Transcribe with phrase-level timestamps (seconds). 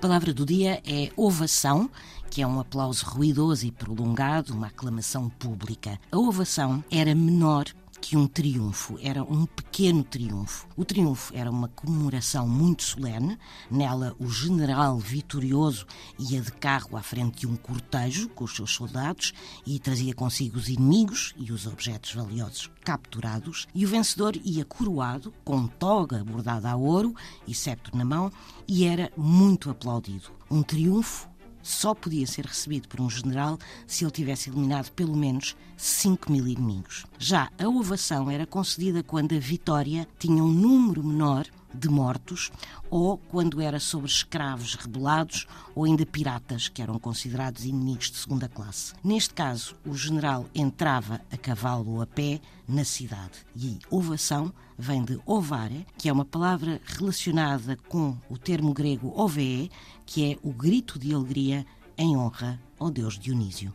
[0.00, 1.90] palavra do dia é ovação,
[2.30, 6.00] que é um aplauso ruidoso e prolongado, uma aclamação pública.
[6.10, 7.66] A ovação era menor
[8.00, 10.66] que um triunfo, era um pequeno triunfo.
[10.76, 13.38] O triunfo era uma comemoração muito solene,
[13.70, 15.86] nela o general vitorioso
[16.18, 19.32] ia de carro à frente de um cortejo com os seus soldados
[19.66, 25.32] e trazia consigo os inimigos e os objetos valiosos capturados, e o vencedor ia coroado,
[25.44, 27.14] com toga bordada a ouro
[27.46, 28.32] e septo na mão,
[28.66, 30.30] e era muito aplaudido.
[30.50, 31.28] Um triunfo
[31.62, 36.46] só podia ser recebido por um general se ele tivesse eliminado pelo menos 5 mil
[36.46, 37.06] inimigos.
[37.18, 42.50] Já a ovação era concedida quando a vitória tinha um número menor de mortos
[42.90, 48.48] ou quando era sobre escravos rebelados ou ainda piratas, que eram considerados inimigos de segunda
[48.48, 48.94] classe.
[49.02, 55.04] Neste caso, o general entrava a cavalo ou a pé na cidade e ovação vem
[55.04, 59.70] de ovare, que é uma palavra relacionada com o termo grego ovee,
[60.06, 61.66] que é o grito de alegria
[61.96, 63.72] em honra ao deus Dionísio.